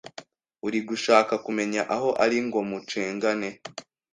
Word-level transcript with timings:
uri 0.67 0.79
gushaka 0.89 1.33
kumenya 1.45 1.81
aho 1.95 2.09
ari 2.23 2.37
ngo 2.45 2.59
mucengane 2.69 3.49